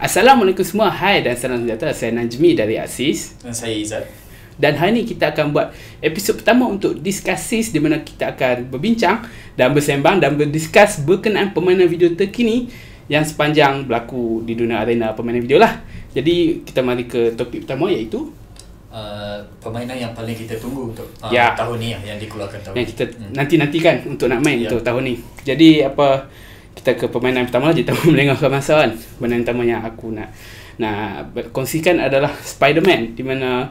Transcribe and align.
Assalamualaikum 0.00 0.64
semua. 0.64 0.88
Hai 0.88 1.20
dan 1.20 1.36
salam 1.36 1.60
sejahtera. 1.60 1.92
Saya 1.92 2.16
Najmi 2.16 2.56
dari 2.56 2.80
Asis. 2.80 3.36
Dan 3.44 3.52
saya 3.52 3.76
Izzat. 3.76 4.08
Dan 4.56 4.72
hari 4.80 4.96
ini 4.96 5.02
kita 5.04 5.28
akan 5.36 5.52
buat 5.52 5.76
episod 6.00 6.40
pertama 6.40 6.64
untuk 6.72 6.96
Discussis 7.04 7.68
di 7.68 7.84
mana 7.84 8.00
kita 8.00 8.32
akan 8.32 8.72
berbincang 8.72 9.28
dan 9.60 9.76
bersembang 9.76 10.16
dan 10.24 10.40
berdiskus 10.40 11.04
berkenaan 11.04 11.52
permainan 11.52 11.84
video 11.84 12.16
terkini 12.16 12.72
yang 13.12 13.28
sepanjang 13.28 13.84
berlaku 13.84 14.40
di 14.40 14.56
dunia 14.56 14.80
arena 14.80 15.12
permainan 15.12 15.44
video 15.44 15.60
lah. 15.60 15.84
Jadi 16.16 16.64
kita 16.64 16.80
mari 16.80 17.04
ke 17.04 17.36
topik 17.36 17.68
pertama 17.68 17.92
iaitu 17.92 18.40
Uh, 18.90 19.38
permainan 19.62 19.94
yang 19.94 20.10
paling 20.10 20.34
kita 20.34 20.58
tunggu 20.58 20.90
untuk 20.90 21.06
uh, 21.22 21.30
Ya. 21.30 21.54
tahun 21.54 21.78
ni 21.78 21.94
lah, 21.94 22.02
yang 22.10 22.18
dikeluarkan 22.18 22.58
tahun 22.58 22.74
yang 22.74 22.82
ni. 22.82 22.90
kita 22.90 23.04
Hmm. 23.06 23.30
nanti-nantikan 23.38 23.94
untuk 24.02 24.26
nak 24.26 24.42
main 24.42 24.58
Ya. 24.58 24.66
untuk 24.66 24.82
tahun 24.82 25.02
ni. 25.06 25.14
Jadi 25.46 25.86
apa 25.86 26.26
kita 26.80 26.96
ke 26.96 27.06
permainan 27.12 27.44
pertama 27.44 27.76
je 27.76 27.84
tanpa 27.84 28.08
melengahkan 28.12 28.48
masa 28.48 28.80
kan. 28.84 28.90
Permainan 28.96 29.44
pertama 29.44 29.62
yang 29.68 29.84
aku 29.84 30.10
nak 30.16 30.32
nak 30.80 31.28
kongsikan 31.52 32.00
adalah 32.00 32.32
Spider-Man 32.32 33.12
di 33.12 33.20
mana 33.20 33.68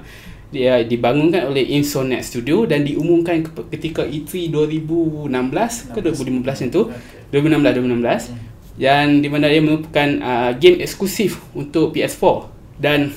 dia 0.50 0.82
dibangunkan 0.82 1.50
oleh 1.50 1.62
Insomniac 1.78 2.26
Studio 2.26 2.66
dan 2.66 2.86
diumumkan 2.86 3.42
ke- 3.42 3.70
ketika 3.74 4.02
E 4.06 4.26
E3 4.26 4.50
2016 4.50 5.94
ke 5.94 6.00
2015 6.02 6.42
macam 6.46 6.70
tu. 6.70 6.84
Okay. 6.90 7.18
2016 7.30 7.78
2016 7.78 8.34
Hmm. 8.34 8.38
yang 8.82 9.22
di 9.22 9.30
mana 9.30 9.46
dia 9.52 9.62
merupakan 9.62 10.10
uh, 10.24 10.52
game 10.58 10.82
eksklusif 10.82 11.38
untuk 11.54 11.94
PS4 11.94 12.50
dan 12.82 13.14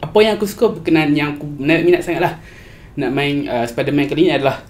apa 0.00 0.18
yang 0.22 0.38
aku 0.38 0.46
suka 0.46 0.70
berkenaan 0.72 1.12
yang 1.12 1.36
aku 1.36 1.44
minat, 1.58 1.82
minat 1.82 2.00
sangat 2.00 2.22
lah 2.22 2.34
nak 2.96 3.10
main 3.12 3.44
uh, 3.44 3.66
Spider-Man 3.68 4.08
kali 4.08 4.30
ni 4.30 4.32
adalah 4.32 4.62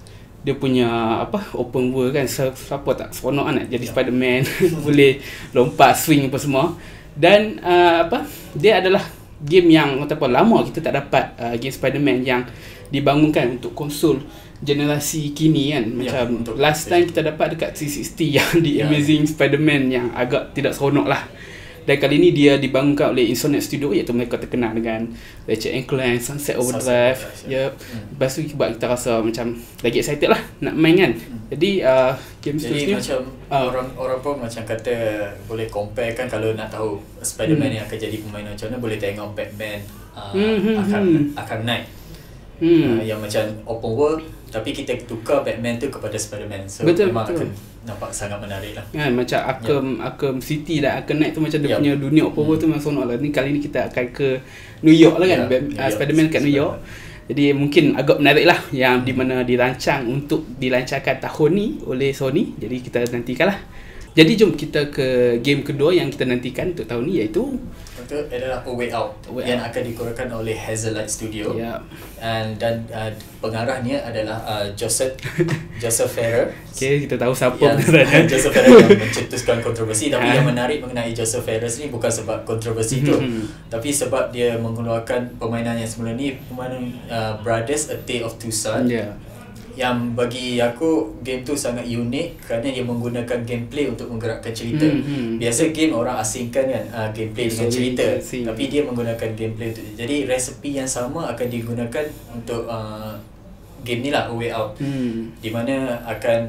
dia 0.47 0.55
punya 0.55 0.87
apa 1.27 1.43
open 1.59 1.91
world 1.91 2.15
kan. 2.15 2.23
Si- 2.31 2.55
siapa 2.55 2.87
tak 2.95 3.11
seronok 3.11 3.51
kan 3.51 3.55
nak 3.59 3.67
jadi 3.67 3.83
Ya. 3.83 3.91
Spider-Man? 3.91 4.41
Boleh 4.87 5.19
lompat 5.51 5.99
swing 5.99 6.31
apa 6.31 6.39
semua. 6.39 6.71
Dan 7.19 7.59
uh, 7.59 8.07
apa 8.07 8.23
dia 8.55 8.79
adalah 8.79 9.03
game 9.43 9.75
yang 9.75 9.99
ataupun 10.07 10.31
lama 10.31 10.63
kita 10.63 10.79
tak 10.79 10.95
dapat 10.95 11.35
uh, 11.35 11.55
game 11.59 11.75
Spider-Man 11.75 12.23
yang 12.23 12.47
dibangunkan 12.87 13.59
untuk 13.59 13.75
konsol 13.75 14.23
generasi 14.63 15.35
kini 15.35 15.75
kan. 15.75 15.85
Ya, 15.85 16.23
macam 16.23 16.47
untuk 16.47 16.55
last 16.57 16.87
time 16.87 17.11
kita 17.11 17.27
dapat 17.27 17.59
dekat 17.59 17.75
360 17.75 18.39
yang 18.39 18.51
di 18.63 18.79
Ya. 18.79 18.87
Amazing 18.87 19.27
Spider-Man 19.27 19.83
yang 19.91 20.07
agak 20.15 20.55
tidak 20.55 20.73
seronok 20.73 21.11
lah 21.11 21.27
dan 21.87 21.97
kali 21.97 22.19
ni 22.19 22.35
dia 22.35 22.59
dibangunkan 22.59 23.15
oleh 23.15 23.31
Insomniac 23.31 23.63
Studio 23.63 23.95
iaitu 23.95 24.11
mereka 24.11 24.37
terkenal 24.37 24.75
dengan 24.75 25.07
Ratchet 25.47 25.71
and 25.71 25.87
Clank, 25.87 26.19
Sunset 26.19 26.59
Overdrive. 26.59 27.23
Ya. 27.47 27.71
Yep. 27.71 27.73
Hmm. 27.79 28.05
Lepas 28.13 28.31
tu 28.35 28.41
buat 28.53 28.75
kita 28.75 28.87
rasa 28.91 29.23
macam 29.23 29.55
lagi 29.81 30.03
excited 30.03 30.27
lah 30.27 30.43
nak 30.59 30.75
main 30.75 30.99
kan. 30.99 31.13
Hmm. 31.15 31.41
Jadi 31.47 31.71
uh, 31.81 32.13
game 32.43 32.59
Jadi 32.59 32.91
seterusnya 32.91 32.97
macam 32.99 33.21
Ah. 33.47 33.63
orang 33.71 33.89
orang 33.95 34.19
pun 34.19 34.35
macam 34.43 34.63
kata 34.67 34.95
boleh 35.47 35.71
compare 35.71 36.11
kan 36.11 36.27
kalau 36.27 36.51
nak 36.53 36.67
tahu 36.67 36.99
Spider-Man 37.23 37.71
Hmm. 37.71 37.77
yang 37.79 37.85
akan 37.87 37.99
jadi 38.03 38.17
pemain 38.19 38.43
macam 38.43 38.67
mana 38.67 38.79
boleh 38.83 38.99
tengok 38.99 39.29
Batman 39.39 39.79
uh, 40.19 40.35
Hmm, 40.35 40.59
hmm, 40.59 40.77
akan 40.83 41.03
hmm. 41.07 41.25
akan 41.39 41.59
naik 41.63 41.85
hmm. 42.59 43.01
uh, 43.01 43.03
yang 43.05 43.19
macam 43.21 43.43
open 43.67 43.93
world 43.93 44.21
tapi 44.47 44.71
kita 44.71 44.95
tukar 45.05 45.43
Batman 45.43 45.77
tu 45.77 45.91
kepada 45.91 46.15
Spider-Man. 46.15 46.65
So 46.71 46.87
Betul, 46.87 47.11
memang 47.11 47.29
betul. 47.29 47.45
akan 47.45 47.49
nampak 47.87 48.11
sangat 48.15 48.39
menarik 48.41 48.73
lah. 48.79 48.85
Kan 48.95 49.13
macam 49.13 49.39
Arkham 49.43 49.87
Arkham 50.01 50.37
City 50.41 50.81
dan 50.81 51.03
Arkham 51.03 51.19
Knight 51.19 51.35
tu 51.35 51.43
macam 51.43 51.59
dia 51.61 51.71
Yup. 51.75 51.79
punya 51.83 51.95
dunia 51.99 52.23
open 52.25 52.43
world 52.47 52.59
tu 52.63 52.67
memang 52.71 52.83
seronok 52.83 53.05
lah. 53.11 53.15
Ni 53.19 53.29
kali 53.35 53.53
ni 53.53 53.61
kita 53.61 53.91
akan 53.91 54.07
ke 54.15 54.29
New 54.87 54.95
York 54.95 55.17
lah 55.19 55.27
kan. 55.29 55.39
Ya, 55.45 55.47
Bat- 55.51 55.67
New 55.67 55.77
uh, 55.77 55.83
York. 55.83 55.95
Spider-Man 55.99 56.27
kat 56.31 56.41
New 56.47 56.55
York. 56.55 56.77
Jadi 57.27 57.45
mungkin 57.59 57.85
agak 57.99 58.17
menarik 58.23 58.47
lah 58.47 58.59
yang 58.71 59.03
di 59.03 59.11
mana 59.11 59.43
dirancang 59.43 60.07
untuk 60.07 60.47
dilancarkan 60.63 61.19
tahun 61.19 61.51
ni 61.53 61.67
oleh 61.83 62.15
Sony. 62.15 62.55
Jadi 62.55 62.77
kita 62.87 63.03
nantikan 63.11 63.51
lah. 63.51 63.59
Jadi 64.17 64.33
jom 64.35 64.51
kita 64.51 64.89
ke 64.89 65.07
game 65.39 65.61
kedua 65.61 65.93
yang 65.93 66.09
kita 66.09 66.25
nantikan 66.25 66.73
untuk 66.73 66.85
tahun 66.85 67.05
ni 67.05 67.21
iaitu 67.21 67.53
Itu 67.99 68.17
adalah 68.25 68.59
A 68.59 68.71
Way 68.71 68.89
Out 68.89 69.13
A 69.23 69.31
Way 69.31 69.45
yang 69.47 69.61
Out. 69.61 69.69
akan 69.69 69.83
dikeluarkan 69.85 70.29
oleh 70.33 70.57
Hazelight 70.57 71.05
Studio. 71.07 71.53
ya 71.53 71.77
And 72.17 72.57
dan 72.57 72.81
uh, 72.89 73.13
pengarahnya 73.39 74.01
adalah 74.01 74.41
uh, 74.41 74.67
Joseph 74.73 75.21
Joseph 75.83 76.09
Ferrer. 76.11 76.49
Okay, 76.71 77.03
kita 77.03 77.15
tahu 77.15 77.31
siapa 77.31 77.59
yang 77.59 77.77
pengarahnya. 77.77 78.25
Joseph 78.33 78.53
Ferrer 78.53 78.73
yang 78.79 79.01
mencetuskan 79.05 79.59
kontroversi 79.61 80.09
tapi 80.09 80.25
Ah. 80.25 80.35
yang 80.35 80.47
menarik 80.47 80.81
mengenai 80.81 81.13
Joseph 81.13 81.45
Ferrer 81.45 81.69
ni 81.69 81.87
bukan 81.87 82.09
sebab 82.09 82.39
kontroversi 82.43 83.05
tu 83.05 83.13
Mhm. 83.13 83.69
tapi 83.69 83.91
sebab 83.91 84.31
dia 84.31 84.57
mengeluarkan 84.57 85.37
permainan 85.37 85.77
yang 85.77 85.85
semula 85.87 86.13
ni 86.13 86.41
permainan 86.43 86.89
uh, 87.07 87.37
Brothers 87.39 87.91
A 87.91 88.01
Tale 88.01 88.25
of 88.25 88.33
Two 88.37 88.49
Sons 88.49 88.89
Ya. 88.89 89.13
Yang 89.77 90.17
bagi 90.17 90.57
aku 90.57 91.21
game 91.21 91.45
tu 91.45 91.53
sangat 91.53 91.85
unik 91.85 92.41
kerana 92.41 92.65
dia 92.67 92.81
menggunakan 92.81 93.45
gameplay 93.45 93.85
untuk 93.87 94.09
menggerakkan 94.09 94.49
cerita. 94.51 94.89
Hmm, 94.89 95.05
hmm. 95.05 95.31
Biasa 95.37 95.69
game 95.71 95.93
orang 95.93 96.17
asingkan 96.17 96.65
kan 96.65 96.85
uh, 96.91 97.09
gameplay 97.13 97.45
dengan 97.45 97.69
cerita 97.69 98.05
asing. 98.17 98.49
tapi 98.49 98.63
dia 98.67 98.81
menggunakan 98.83 99.29
gameplay 99.37 99.71
tu. 99.71 99.85
Jadi 99.93 100.25
resepi 100.25 100.73
yang 100.73 100.89
sama 100.89 101.29
akan 101.29 101.47
digunakan 101.47 102.05
untuk 102.33 102.65
uh, 102.65 103.13
game 103.85 104.01
ni 104.01 104.11
lah 104.11 104.27
A 104.27 104.33
Way 104.33 104.49
Out 104.51 104.81
Hmm. 104.81 105.29
di 105.37 105.53
mana 105.53 106.01
akan 106.03 106.49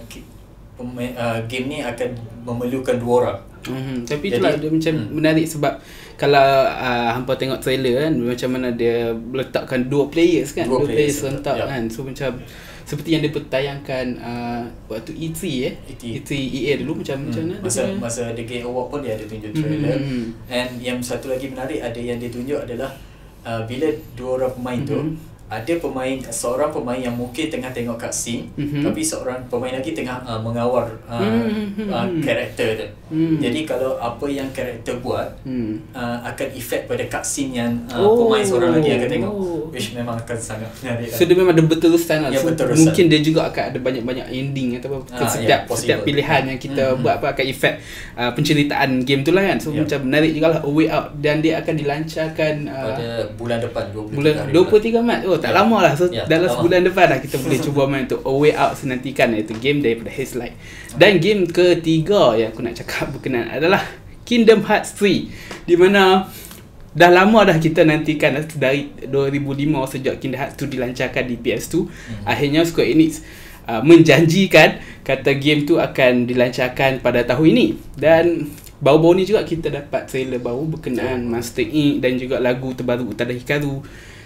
uh, 0.80 1.40
game 1.46 1.66
ni 1.68 1.78
akan 1.84 2.10
memerlukan 2.44 2.96
dua 2.96 3.14
orang. 3.22 3.40
Hmm, 3.68 4.08
tapi 4.08 4.32
Jadi- 4.32 4.40
itulah 4.40 4.54
dia 4.56 4.72
macam 4.72 4.94
hmm. 4.96 5.10
menarik 5.12 5.46
sebab 5.46 5.74
kalau 6.16 6.48
uh, 6.66 7.10
hampa 7.12 7.36
tengok 7.36 7.60
trailer 7.60 8.08
kan 8.08 8.14
macam 8.16 8.50
mana 8.56 8.72
dia 8.72 9.12
letakkan 9.12 9.86
dua 9.86 10.08
players 10.08 10.56
kan 10.56 10.66
Dua 10.66 10.82
dua, 10.82 10.88
players, 10.88 10.98
players, 11.14 11.18
serentak 11.20 11.56
ya. 11.60 11.66
kan 11.68 11.84
so 11.92 12.02
macam 12.02 12.32
seperti 12.88 13.10
yang 13.12 13.22
dia 13.22 13.30
bertayangkan 13.30 14.06
uh, 14.18 14.64
waktu 14.88 15.12
E3 15.12 15.40
eh 15.62 15.74
E3. 15.92 16.04
E3 16.18 16.32
EA 16.34 16.74
dulu 16.80 17.04
macam 17.04 17.20
macam 17.22 17.44
mana 17.44 17.54
Hmm. 17.54 17.66
Masa 17.68 17.82
dia 17.84 18.00
masa 18.00 18.24
The 18.32 18.44
Game 18.44 18.64
Award 18.64 18.88
pun 18.88 19.00
dia 19.04 19.14
ada 19.14 19.26
tunjuk 19.26 19.52
Hmm, 19.52 19.60
trailer. 19.60 19.98
hmm, 19.98 20.08
hmm. 20.08 20.26
And 20.48 20.70
yang 20.80 20.98
satu 21.02 21.28
lagi 21.28 21.46
menarik 21.46 21.80
ada 21.80 22.00
yang 22.00 22.16
dia 22.16 22.32
tunjuk 22.32 22.56
adalah 22.58 22.96
uh, 23.44 23.62
bila 23.64 23.88
dua 24.16 24.30
orang 24.38 24.52
pemain 24.54 24.82
tu 24.82 25.00
Mhm. 25.04 25.14
Ada 25.48 25.74
pemain 25.74 26.12
seorang 26.24 26.68
pemain 26.70 27.00
yang 27.00 27.16
mungkin 27.16 27.48
tengah 27.48 27.72
tengok 27.72 27.96
cutscene 27.98 28.52
Mhm. 28.54 28.84
tapi 28.84 29.00
seorang 29.00 29.40
pemain 29.48 29.72
lagi 29.72 29.92
tengah 29.92 30.20
uh, 30.22 30.36
mengawal 30.38 30.84
uh, 31.06 31.24
Mhm, 31.24 31.88
uh, 31.88 32.04
mhm. 32.06 32.20
karakter 32.20 32.68
tu. 32.76 32.88
Hmm. 33.08 33.40
Jadi 33.40 33.64
kalau 33.64 33.96
apa 33.96 34.28
yang 34.28 34.52
karakter 34.52 35.00
buat 35.00 35.40
hmm. 35.42 35.96
uh, 35.96 36.20
akan 36.22 36.48
efek 36.52 36.86
pada 36.86 37.00
cutscene 37.06 37.56
yang 37.56 37.72
uh, 37.88 37.96
Oh. 37.98 38.28
pemain 38.28 38.44
seorang 38.44 38.76
lagi 38.76 38.90
akan 38.94 39.08
tengok 39.10 39.32
Oh. 39.32 39.72
which 39.72 39.92
memang 39.94 40.16
akan 40.18 40.36
sangat 40.38 40.68
menarik 40.78 41.08
lah. 41.08 41.16
So 41.16 41.24
dia 41.24 41.34
memang 41.34 41.54
ada 41.54 41.64
berterusan 41.64 42.18
lah. 42.20 42.30
Ya, 42.30 42.40
so, 42.40 42.46
berterusan. 42.46 42.84
Mungkin 42.84 43.04
dia 43.08 43.20
juga 43.22 43.42
akan 43.48 43.64
ada 43.66 43.80
banyak-banyak 43.80 44.28
ending 44.30 44.76
atau 44.76 45.00
Ah, 45.10 45.24
setiap 45.26 45.64
possible. 45.64 45.80
setiap 45.80 46.00
pilihan 46.04 46.42
yang 46.46 46.60
kita 46.60 46.84
Hmm, 46.90 47.00
buat 47.00 47.14
apa 47.18 47.28
akan 47.32 47.46
efek 47.48 47.74
uh, 48.14 48.32
penceritaan 48.32 48.90
game 49.02 49.24
tu 49.24 49.32
lah 49.32 49.44
kan. 49.46 49.58
So 49.58 49.72
Ya. 49.72 49.88
macam 49.88 50.00
menarik 50.04 50.32
juga 50.34 50.48
lah 50.50 50.60
A 50.60 50.70
Way 50.70 50.88
Out 50.90 51.08
dan 51.18 51.40
dia 51.40 51.54
akan 51.58 51.74
dilancarkan 51.74 52.54
uh, 52.66 52.84
pada 52.84 53.08
bulan 53.34 53.58
depan 53.60 53.84
23 53.90 54.12
bulan 54.14 54.34
hari 54.36 54.52
23 54.52 55.00
Mac. 55.02 55.20
Oh 55.24 55.37
tak 55.40 55.50
Ya. 55.50 55.58
lama 55.58 55.78
lah. 55.80 55.94
So 55.94 56.06
Ya, 56.08 56.24
dalam 56.24 56.46
lama. 56.46 56.56
sebulan 56.56 56.82
depan 56.84 57.06
lah 57.08 57.20
kita 57.20 57.36
boleh 57.38 57.60
cuba 57.60 57.82
main 57.84 58.04
untuk 58.04 58.22
A 58.22 58.32
Way 58.32 58.54
Out 58.54 58.74
senantikan 58.78 59.32
iaitu 59.32 59.54
game 59.56 59.80
daripada 59.80 60.10
Hazelight. 60.10 60.56
Dan 60.94 61.18
game 61.18 61.46
ketiga 61.46 62.34
yang 62.34 62.50
aku 62.50 62.62
nak 62.62 62.76
cakap 62.76 63.10
berkenaan 63.10 63.50
adalah 63.50 63.82
Kingdom 64.24 64.62
Hearts 64.62 64.92
3 64.94 65.32
di 65.64 65.76
mana 65.76 66.28
dah 66.90 67.10
lama 67.10 67.46
dah 67.46 67.56
kita 67.56 67.82
nantikan 67.82 68.34
dah 68.34 68.44
dari 68.52 68.90
2005 69.02 69.46
sejak 69.88 70.18
Kingdom 70.18 70.40
Hearts 70.40 70.58
2 70.58 70.68
dilancarkan 70.68 71.24
di 71.24 71.36
PS2 71.36 71.74
Hmm. 71.78 72.26
akhirnya 72.26 72.62
Square 72.62 72.90
Enix 72.90 73.22
uh, 73.64 73.80
menjanjikan 73.80 74.78
kata 75.02 75.32
game 75.34 75.64
tu 75.64 75.78
akan 75.78 76.26
dilancarkan 76.26 77.00
pada 77.00 77.24
tahun 77.24 77.48
ini 77.50 77.68
dan 77.94 78.50
baru-baru 78.78 79.14
ni 79.16 79.26
juga 79.26 79.42
kita 79.42 79.70
dapat 79.70 80.06
trailer 80.06 80.38
baru 80.38 80.66
berkenaan. 80.68 81.26
Master 81.26 81.64
Ink 81.64 81.98
dan 81.98 82.14
juga 82.16 82.38
lagu 82.38 82.70
terbaru 82.72 83.08
Utada 83.08 83.32
Hikaru 83.32 83.82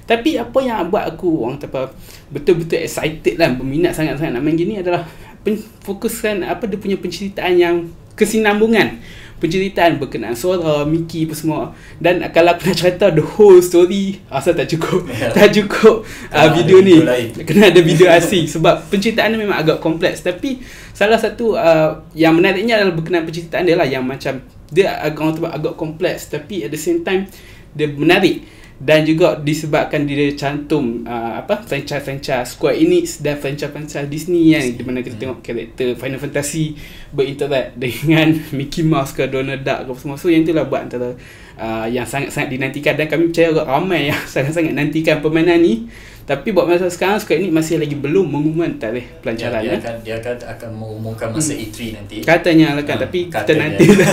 tapi 0.10 0.38
apa 0.38 0.60
yang 0.62 0.90
buat 0.90 1.16
aku 1.16 1.46
orang 1.46 1.62
apa 1.62 1.94
betul-betul 2.32 2.82
excited 2.82 3.38
lah 3.38 3.54
berminat 3.54 3.94
sangat-sangat 3.96 4.38
nak 4.38 4.44
main 4.44 4.58
gini 4.58 4.82
adalah 4.82 5.06
pen, 5.42 5.58
fokuskan 5.58 6.46
apa 6.46 6.70
dia 6.70 6.78
punya 6.78 6.98
penceritaan 6.98 7.54
yang 7.58 7.76
kesinambungan. 8.16 9.02
Penceritaan 9.42 9.98
berkenaan 9.98 10.38
suara, 10.38 10.86
Mickey 10.86 11.26
apa 11.26 11.34
semua. 11.34 11.62
Dan 11.98 12.22
kalau 12.30 12.54
aku 12.54 12.70
nak 12.70 12.78
cerita 12.78 13.10
the 13.10 13.26
whole 13.26 13.58
story 13.58 14.22
asal 14.30 14.54
tak 14.54 14.70
cukup. 14.70 15.02
Ya. 15.10 15.34
tak 15.34 15.50
cukup 15.50 16.06
uh, 16.30 16.46
Kena 16.46 16.54
video 16.54 16.78
ni. 16.86 17.02
video 17.02 17.42
kena 17.42 17.74
ada 17.74 17.82
video 17.82 18.08
asing. 18.14 18.46
Sebab 18.46 18.94
penceritaan 18.94 19.34
dia 19.34 19.42
memang 19.42 19.58
agak 19.58 19.82
kompleks. 19.82 20.22
Tapi 20.22 20.62
salah 20.94 21.18
satu 21.18 21.58
uh, 21.58 22.06
yang 22.14 22.38
menariknya 22.38 22.78
adalah 22.78 22.94
berkenaan 22.94 23.26
penceritaan 23.26 23.66
dia 23.66 23.74
lah 23.74 23.90
yang 23.90 24.06
macam 24.06 24.46
dia 24.70 24.94
agak 25.02 25.42
orang 25.42 25.50
agak 25.58 25.74
kompleks. 25.74 26.30
Tapi 26.30 26.62
at 26.62 26.70
the 26.70 26.78
same 26.78 27.02
time 27.02 27.26
dia 27.74 27.90
menarik 27.90 28.46
dan 28.82 29.06
juga 29.06 29.38
disebabkan 29.38 30.10
dia 30.10 30.34
cantum 30.34 31.06
uh, 31.06 31.38
apa 31.38 31.62
franchise-franchise 31.62 32.58
Square 32.58 32.82
Enix 32.82 33.22
dan 33.22 33.38
franchise-franchise 33.38 34.10
Disney 34.10 34.58
yang 34.58 34.74
di 34.74 34.82
mana 34.82 35.06
kita 35.06 35.22
Hmm. 35.22 35.22
tengok 35.22 35.40
karakter 35.46 35.88
Final 36.02 36.18
Fantasy 36.18 36.74
berinteract 37.14 37.78
dengan 37.84 38.34
Mickey 38.58 38.82
Mouse 38.82 39.14
ke 39.14 39.30
Donald 39.30 39.62
Duck 39.62 39.86
ke 39.86 39.92
semua. 40.02 40.18
So 40.18 40.34
yang 40.34 40.42
itulah 40.42 40.66
buat 40.66 40.90
antara 40.90 41.14
uh, 41.62 41.86
yang 41.86 42.10
sangat-sangat 42.10 42.50
dinantikan. 42.50 42.98
Dan 42.98 43.06
kami 43.06 43.30
percaya 43.30 43.54
ramai 43.62 44.10
yang 44.10 44.18
sangat-sangat 44.34 44.74
nantikan 44.74 45.22
permainan 45.22 45.62
ni 45.62 45.86
Tapi 46.22 46.48
buat 46.50 46.64
masa 46.64 46.86
sekarang 46.86 47.18
Square 47.18 47.40
Enix 47.40 47.52
masih 47.52 47.76
lagi 47.78 47.94
belum 47.94 48.24
mengumumkan 48.24 48.78
tarikh 48.78 49.04
Ya, 49.04 49.18
pelancaran 49.20 49.60
dia 49.60 49.68
ya. 49.68 49.78
akan 49.78 49.96
dia 50.02 50.16
akan 50.18 50.36
akan 50.48 50.70
mengumumkan 50.72 51.28
masa 51.30 51.54
E3 51.54 51.78
nanti. 51.94 52.16
Katanya 52.22 52.68
lah 52.74 52.84
kan 52.84 52.96
Ha, 52.96 53.02
Tapi 53.02 53.20
kita 53.26 53.42
katanya. 53.42 53.62
nanti 53.68 53.86
lah 53.92 54.10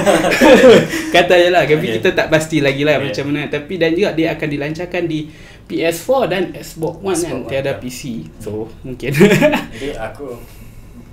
Katanya 1.14 1.48
lah 1.50 1.62
Tapi 1.62 1.76
Okay. 1.78 1.94
kita 1.96 2.08
tak 2.12 2.26
pasti 2.28 2.56
lagi 2.58 2.82
lah 2.82 2.96
Okay. 2.96 3.06
Macam 3.10 3.24
mana 3.28 3.40
Tapi 3.46 3.72
dan 3.74 3.90
juga 3.92 4.10
dia 4.12 4.28
akan 4.32 4.48
dilancarkan 4.48 5.02
di 5.04 5.20
PS4 5.64 6.08
dan 6.26 6.42
Xbox 6.54 6.94
One 6.98 7.12
kan 7.12 7.14
Xbox 7.14 7.32
One, 7.34 7.44
Tiada 7.46 7.70
ya. 7.70 7.76
PC 7.76 8.00
So 8.38 8.50
mungkin 8.82 9.10
Jadi 9.74 9.88
aku 9.94 10.26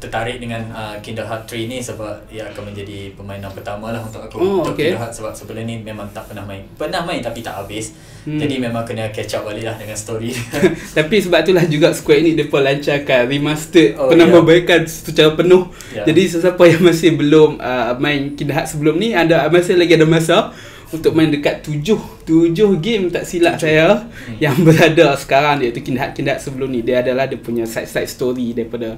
tertarik 0.06 0.38
dengan 0.38 0.62
uh, 0.70 0.96
Kingdom 1.02 1.26
Hearts 1.26 1.50
3 1.50 1.66
ni 1.66 1.82
sebab 1.82 2.30
ia 2.30 2.46
akan 2.54 2.70
menjadi 2.70 3.12
permainan 3.18 3.50
pertama 3.50 3.90
lah 3.90 4.06
untuk 4.06 4.22
aku 4.22 4.38
Oh, 4.38 4.62
untuk 4.62 4.78
okay. 4.78 4.94
Kingdom 4.94 5.02
Hearts 5.02 5.18
sebab 5.18 5.34
sebelum 5.34 5.66
ni 5.66 5.82
memang 5.82 6.06
tak 6.14 6.30
pernah 6.30 6.46
main. 6.46 6.62
Pernah 6.78 7.02
main 7.02 7.26
tapi 7.26 7.42
tak 7.42 7.58
habis. 7.58 7.98
Hmm. 8.26 8.42
Jadi 8.42 8.58
memang 8.58 8.86
kena 8.86 9.10
catch 9.10 9.38
up 9.38 9.46
balik 9.46 9.66
lah 9.66 9.78
dengan 9.78 9.94
story. 9.94 10.34
Tapi 10.98 11.16
sebab 11.22 11.46
itulah 11.46 11.66
juga 11.70 11.94
Square 11.94 12.26
Enix 12.26 12.34
dia 12.42 12.46
pun 12.50 12.62
lancarkan 12.66 13.22
remastered 13.30 13.94
Oh, 14.02 14.10
penambahbaikan 14.10 14.82
secara 14.90 15.38
penuh. 15.38 15.70
Ya. 15.94 16.10
Jadi 16.10 16.34
sesiapa 16.34 16.58
yang 16.66 16.82
masih 16.82 17.14
belum 17.22 17.62
uh, 17.62 17.94
main 18.02 18.34
Kingdom 18.34 18.58
Hearts 18.58 18.74
sebelum 18.74 18.98
ni 18.98 19.14
anda 19.14 19.46
masih 19.54 19.78
lagi 19.78 19.94
ada 19.94 20.10
masa 20.10 20.50
untuk 20.94 21.18
main 21.18 21.34
dekat 21.34 21.66
tujuh 21.66 21.98
tujuh 22.26 22.78
game 22.82 23.10
tak 23.10 23.26
silap 23.26 23.58
saya 23.58 24.06
Hmm. 24.26 24.38
yang 24.42 24.56
berada 24.66 25.14
sekarang 25.18 25.62
Hearts 25.98 26.18
Kingdom 26.18 26.34
Hearts 26.36 26.46
sebelum 26.50 26.70
ni 26.70 26.82
dia 26.82 27.02
adalah 27.02 27.26
dia 27.30 27.38
punya 27.38 27.66
side 27.66 27.90
side 27.90 28.10
story 28.10 28.54
daripada 28.54 28.98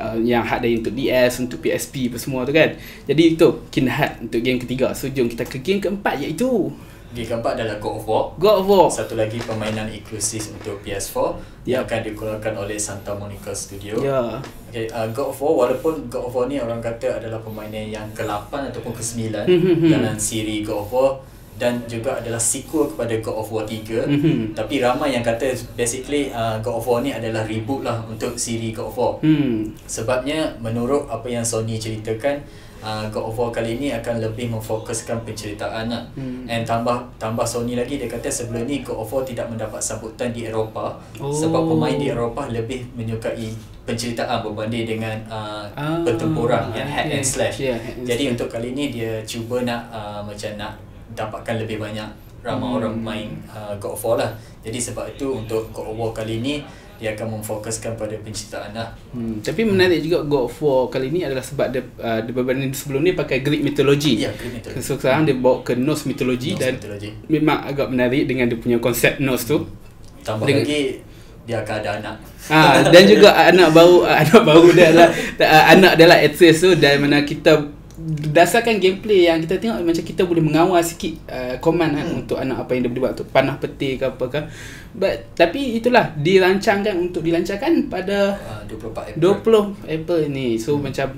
uh, 0.00 0.16
yang 0.20 0.44
ada 0.44 0.64
untuk 0.68 0.92
DS 0.92 1.40
untuk 1.40 1.60
PSP 1.60 2.12
apa 2.12 2.18
semua 2.20 2.44
tu 2.44 2.52
kan. 2.52 2.76
Jadi 3.04 3.22
itu 3.36 3.48
Hearts 3.92 4.24
untuk 4.24 4.40
game 4.40 4.58
ketiga. 4.60 4.92
So 4.96 5.08
jom 5.08 5.28
kita 5.28 5.44
ke 5.48 5.60
game 5.60 5.80
keempat 5.80 6.20
iaitu 6.20 6.72
Game 7.12 7.28
keempat 7.28 7.60
adalah 7.60 7.76
God 7.76 7.94
of 8.00 8.04
War. 8.08 8.22
God 8.40 8.56
of 8.64 8.66
War. 8.72 8.86
Satu 8.88 9.14
lagi 9.20 9.36
permainan 9.36 9.92
eksklusif 9.92 10.48
untuk 10.56 10.80
PS4 10.80 11.16
yang 11.68 11.84
akan 11.84 12.00
dikeluarkan 12.08 12.56
oleh 12.56 12.80
Santa 12.80 13.12
Monica 13.12 13.52
Studio. 13.52 14.00
Ya. 14.00 14.40
Okay, 14.72 14.88
uh, 14.88 15.04
God 15.12 15.36
of 15.36 15.38
War 15.44 15.68
walaupun 15.68 16.08
God 16.08 16.24
of 16.24 16.32
War 16.32 16.48
ni 16.48 16.56
orang 16.56 16.80
kata 16.80 17.20
adalah 17.20 17.44
permainan 17.44 17.92
yang 17.92 18.08
ke-8 18.16 18.72
ataupun 18.72 18.96
ke-9 18.96 19.20
Hmm, 19.44 19.60
hmm, 19.60 19.76
hmm. 19.84 19.90
dalam 19.92 20.16
siri 20.16 20.64
God 20.64 20.88
of 20.88 20.90
War 20.90 21.10
dan 21.60 21.84
juga 21.84 22.16
adalah 22.16 22.40
sequel 22.40 22.90
kepada 22.90 23.12
God 23.20 23.36
of 23.44 23.48
War 23.52 23.64
3. 23.68 24.08
Mhm. 24.08 24.56
Tapi 24.56 24.80
ramai 24.80 25.12
yang 25.12 25.22
kata 25.22 25.52
basically 25.76 26.32
uh, 26.32 26.56
God 26.64 26.80
of 26.80 26.84
War 26.88 26.98
ni 27.04 27.12
adalah 27.12 27.44
reboot 27.44 27.84
lah 27.84 28.00
untuk 28.08 28.40
siri 28.40 28.72
God 28.72 28.88
of 28.88 28.96
War. 28.96 29.12
Hmm. 29.20 29.70
Sebabnya 29.84 30.56
menurut 30.58 31.06
apa 31.12 31.28
yang 31.28 31.44
Sony 31.44 31.76
ceritakan 31.76 32.40
uh, 32.82 33.06
God 33.08 33.24
of 33.24 33.34
War 33.34 33.48
kali 33.48 33.76
ni 33.76 33.88
akan 33.88 34.20
lebih 34.20 34.50
memfokuskan 34.50 35.22
penceritaan 35.22 35.86
lah. 35.86 36.02
Hmm. 36.12 36.44
And 36.44 36.62
tambah 36.62 36.92
tambah 37.16 37.42
Sony 37.42 37.72
lagi 37.72 37.96
dia 37.96 38.06
kata 38.06 38.26
sebelum 38.26 38.66
ni 38.66 38.82
God 38.82 38.98
of 38.98 39.08
War 39.08 39.22
tidak 39.22 39.48
mendapat 39.48 39.78
sambutan 39.78 40.28
di 40.28 40.44
Eropah 40.44 40.98
Oh. 41.16 41.30
sebab 41.30 41.64
pemain 41.66 41.94
di 41.94 42.10
Eropah 42.10 42.50
lebih 42.50 42.82
menyukai 42.92 43.54
penceritaan 43.82 44.42
berbanding 44.42 44.86
dengan 44.88 45.16
uh, 45.26 45.64
Ah, 45.72 45.98
pertempuran 46.02 46.70
yang 46.70 46.86
hack 46.86 47.06
okay. 47.06 47.16
and 47.16 47.24
slash. 47.24 47.56
Yeah, 47.58 47.74
hack 47.74 47.96
and 47.96 48.04
Jadi 48.04 48.22
slash. 48.24 48.32
untuk 48.34 48.48
kali 48.48 48.68
ni 48.72 48.90
dia 48.90 49.22
cuba 49.22 49.62
nak 49.62 49.86
uh, 49.88 50.20
macam 50.20 50.54
nak 50.54 50.74
dapatkan 51.12 51.58
lebih 51.58 51.78
banyak 51.78 52.06
ramai 52.42 52.66
Hmm. 52.66 52.78
orang 52.78 52.94
main 52.96 53.28
uh, 53.48 53.70
God 53.76 53.94
of 53.94 54.02
War 54.02 54.16
lah. 54.18 54.30
Jadi 54.60 54.78
sebab 54.78 55.06
itu 55.08 55.26
untuk 55.32 55.70
God 55.70 55.90
of 55.90 55.96
War 55.96 56.10
kali 56.10 56.38
ni 56.38 56.58
dia 57.02 57.18
akan 57.18 57.42
memfokuskan 57.42 57.98
pada 57.98 58.14
penceritaan 58.22 58.70
lah. 58.78 58.94
Hmm, 59.10 59.42
tapi 59.42 59.66
menarik 59.66 59.98
juga 60.06 60.22
God 60.22 60.46
of 60.46 60.54
War 60.62 60.86
kali 60.86 61.10
ni 61.10 61.26
adalah 61.26 61.42
sebab 61.42 61.74
dia, 61.74 61.82
uh, 61.98 62.22
dia 62.22 62.30
berbanding 62.30 62.70
sebelum 62.70 63.02
ni 63.02 63.10
pakai 63.10 63.42
Greek 63.42 63.66
mythology. 63.66 64.22
Ya, 64.22 64.30
Greek 64.38 64.62
mythology. 64.62 64.86
So 64.86 64.94
sekarang 64.94 65.26
dia 65.26 65.34
bawa 65.34 65.66
ke 65.66 65.74
Norse 65.74 66.06
mythology 66.06 66.54
Norse 66.54 66.62
dan 66.62 66.72
mythology. 66.78 67.10
memang 67.26 67.58
agak 67.66 67.90
menarik 67.90 68.30
dengan 68.30 68.46
dia 68.46 68.54
punya 68.54 68.78
konsep 68.78 69.18
Norse 69.18 69.50
tu. 69.50 69.66
Tambah 70.22 70.46
Dengan- 70.46 70.62
lagi 70.62 71.02
dia 71.42 71.58
akan 71.58 71.74
ada 71.82 71.90
anak. 71.98 72.16
Ha, 72.46 72.86
dan 72.86 73.02
juga 73.06 73.34
anak 73.34 73.74
baru 73.74 74.06
anak 74.22 74.42
baru 74.46 74.66
dia 74.70 74.90
lah 74.94 75.10
uh, 75.42 75.64
anak 75.74 75.98
dia 75.98 76.06
lah 76.06 76.18
actress 76.22 76.62
tu 76.62 76.70
dan 76.78 77.02
mana 77.02 77.26
kita 77.26 77.71
berdasarkan 77.92 78.80
gameplay 78.80 79.28
yang 79.28 79.38
kita 79.44 79.60
tengok 79.60 79.84
macam 79.84 80.04
kita 80.04 80.22
boleh 80.24 80.40
mengawal 80.40 80.80
sikit 80.80 81.12
uh, 81.28 81.54
command 81.60 81.92
kan 81.92 82.06
untuk 82.24 82.40
anak 82.40 82.64
apa 82.64 82.72
yang 82.72 82.88
dia 82.88 82.90
boleh 82.90 83.02
buat 83.04 83.12
untuk 83.20 83.28
panah 83.28 83.56
peti 83.60 84.00
ke 84.00 84.04
apa 84.08 84.24
ke. 84.32 84.40
But 84.92 85.32
tapi 85.32 85.80
itulah 85.80 86.12
dirancangkan 86.16 86.92
untuk 87.00 87.24
dilancarkan 87.24 87.88
pada 87.88 88.36
Uh, 88.42 88.62
24 88.68 89.16
April. 89.16 89.72
20 89.80 89.88
April 89.88 90.20
ni 90.28 90.60
So 90.60 90.76
hmm. 90.76 90.88
macam 90.88 91.08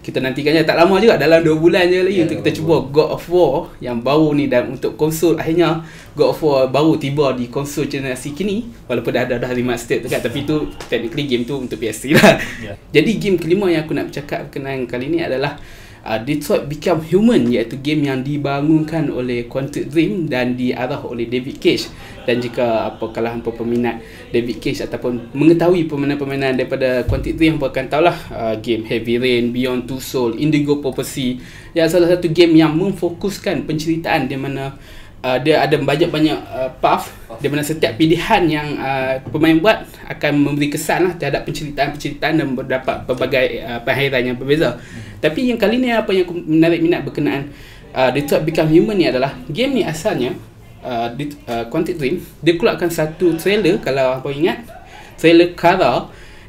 Kita 0.00 0.24
nantikannya 0.24 0.64
Tak 0.64 0.76
lama 0.80 0.96
juga 0.96 1.20
Dalam 1.20 1.44
2 1.44 1.60
bulan 1.60 1.84
je 1.92 2.00
lagi 2.00 2.16
Ya, 2.16 2.24
Untuk 2.24 2.40
kita 2.40 2.52
cuba 2.56 2.80
God 2.88 3.10
of 3.20 3.24
War 3.28 3.68
Yang 3.84 3.98
baru 4.00 4.28
ni 4.32 4.48
Dan 4.48 4.72
untuk 4.72 4.96
konsol 4.96 5.36
Akhirnya 5.36 5.84
God 6.16 6.32
of 6.32 6.40
War 6.40 6.72
baru 6.72 6.96
tiba 6.96 7.36
Di 7.36 7.52
konsol 7.52 7.84
generasi 7.84 8.32
kini 8.32 8.64
Walaupun 8.88 9.12
dah 9.12 9.22
ada 9.28 9.36
dah 9.36 9.50
remastered 9.52 10.04
tu 10.04 10.08
kan 10.08 10.24
Tapi 10.24 10.48
tu 10.48 10.64
Technically 10.88 11.28
game 11.28 11.44
tu 11.44 11.60
Untuk 11.60 11.76
PS3 11.76 12.04
lah 12.16 12.36
Ya. 12.64 12.72
Jadi 12.96 13.20
game 13.20 13.36
kelima 13.36 13.68
yang 13.68 13.84
aku 13.84 13.92
nak 13.92 14.08
bercakap 14.08 14.48
Berkenaan 14.48 14.88
kali 14.88 15.12
ni 15.12 15.20
adalah 15.20 15.60
uh, 16.04 16.20
Detroit 16.22 16.66
Become 16.66 17.02
Human 17.08 17.48
Iaitu 17.48 17.80
game 17.80 18.06
yang 18.06 18.20
dibangunkan 18.22 19.10
oleh 19.10 19.46
Quantic 19.46 19.90
Dream 19.90 20.28
Dan 20.28 20.54
diarah 20.54 21.02
oleh 21.02 21.26
David 21.26 21.58
Cage 21.58 21.90
Dan 22.28 22.44
jika 22.44 22.92
apa 22.92 23.10
kalau 23.10 23.32
hampa 23.32 23.50
peminat 23.54 24.02
David 24.30 24.58
Cage 24.62 24.84
Ataupun 24.84 25.32
mengetahui 25.32 25.88
permainan-permainan 25.88 26.58
daripada 26.58 27.02
Quantic 27.08 27.34
Dream 27.34 27.58
Hampa 27.58 27.72
akan 27.72 27.86
tahulah 27.88 28.18
uh, 28.30 28.54
Game 28.60 28.84
Heavy 28.86 29.16
Rain, 29.18 29.50
Beyond 29.50 29.88
Two 29.88 29.98
Soul, 30.02 30.38
Indigo 30.38 30.78
Prophecy 30.78 31.40
Yang 31.72 31.98
salah 31.98 32.08
satu 32.12 32.30
game 32.30 32.54
yang 32.54 32.76
memfokuskan 32.76 33.64
penceritaan 33.64 34.28
Di 34.28 34.36
mana 34.36 34.76
uh, 35.22 35.38
dia 35.42 35.62
ada 35.62 35.76
banyak-banyak 35.78 36.38
uh, 36.38 36.70
path 36.78 37.10
di 37.38 37.46
mana 37.46 37.62
setiap 37.62 37.94
pilihan 37.94 38.42
yang 38.50 38.68
uh, 38.78 39.22
pemain 39.30 39.54
buat 39.58 39.86
akan 40.10 40.32
memberi 40.42 40.74
kesan 40.74 41.06
lah 41.06 41.14
terhadap 41.14 41.46
penceritaan-penceritaan 41.46 42.34
dan 42.40 42.48
berdapat 42.54 42.96
pelbagai 43.06 43.62
uh, 43.62 43.80
pengakhiran 43.82 44.22
yang 44.34 44.36
berbeza. 44.38 44.78
Hmm. 44.78 45.07
Tapi 45.18 45.50
yang 45.50 45.58
kali 45.58 45.82
ni 45.82 45.90
apa 45.90 46.14
yang 46.14 46.24
aku 46.30 46.34
menarik 46.38 46.80
minat 46.82 47.02
berkenaan 47.02 47.50
uh, 47.94 48.10
Detroit 48.14 48.46
Become 48.46 48.70
Human 48.70 48.96
ni 48.98 49.06
adalah 49.10 49.34
game 49.50 49.78
ni 49.78 49.82
asalnya 49.82 50.38
uh, 50.86 51.10
di, 51.10 51.34
uh, 51.50 51.66
Quantic 51.66 51.98
Dream 51.98 52.22
dia 52.38 52.54
keluarkan 52.54 52.88
satu 52.88 53.34
trailer 53.34 53.82
kalau 53.82 54.22
apa 54.22 54.28
ingat 54.30 54.62
trailer 55.18 55.52
Kara 55.58 56.06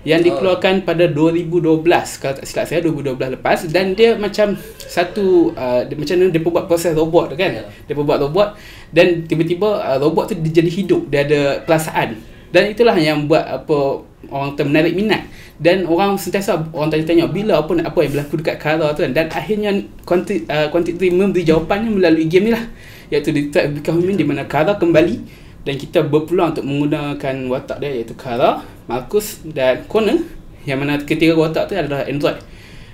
yang 0.07 0.23
dikeluarkan 0.23 0.87
pada 0.87 1.11
2012 1.11 1.83
kalau 2.23 2.33
tak 2.39 2.45
silap 2.47 2.65
saya 2.71 2.79
2012 2.87 3.35
lepas. 3.35 3.59
Dan 3.67 3.99
dia 3.99 4.15
macam 4.15 4.55
satu 4.79 5.51
uh, 5.51 5.83
dia, 5.83 5.95
macam 5.99 6.15
mana 6.15 6.31
dia 6.31 6.41
buat 6.41 6.65
proses 6.71 6.95
robot 6.95 7.35
tu 7.35 7.35
kan? 7.35 7.51
Ya. 7.51 7.63
dia 7.67 7.93
buat 7.93 8.15
robot 8.15 8.55
dan 8.95 9.27
tiba-tiba 9.27 9.83
uh, 9.83 9.97
robot 9.99 10.31
tu 10.31 10.35
dia 10.39 10.63
jadi 10.63 10.71
hidup. 10.71 11.11
Dia 11.11 11.27
ada 11.27 11.39
perasaan. 11.67 12.15
Dan 12.49 12.71
itulah 12.71 12.95
yang 12.95 13.27
buat 13.27 13.43
apa 13.43 14.07
orang 14.27 14.59
tu 14.59 14.67
menarik 14.67 14.91
minat. 14.91 15.23
Dan 15.59 15.87
orang 15.87 16.19
sentiasa 16.19 16.59
orang 16.75 16.91
tanya-tanya 16.91 17.31
bila 17.31 17.63
apa 17.63 17.71
apa 17.79 17.97
yang 18.03 18.11
berlaku 18.15 18.39
dekat 18.39 18.57
Kara 18.59 18.91
tu 18.91 19.07
kan? 19.07 19.11
Dan 19.15 19.31
akhirnya 19.31 19.71
Quantic, 20.03 20.43
uh, 20.51 20.67
Quantic 20.67 20.99
Dream 20.99 21.19
memberi 21.19 21.47
jawapannya 21.47 21.91
melalui 21.95 22.27
game 22.27 22.47
ni 22.47 22.51
lah. 22.51 22.63
Iaitu 23.11 23.31
Detroit 23.31 23.73
Become 23.79 24.03
Human 24.03 24.15
di 24.19 24.25
mana 24.27 24.43
Kara 24.47 24.75
kembali 24.75 25.15
dan 25.63 25.75
kita 25.75 26.07
berpeluang 26.07 26.55
untuk 26.55 26.65
menggunakan 26.67 27.35
watak 27.51 27.77
dia 27.83 27.91
iaitu 27.91 28.15
Kara, 28.15 28.63
Marcus 28.87 29.43
dan 29.43 29.83
Connor. 29.87 30.23
Yang 30.67 30.77
mana 30.79 30.99
ketiga 30.99 31.35
watak 31.39 31.71
tu 31.71 31.73
adalah 31.75 32.07
Android. 32.07 32.39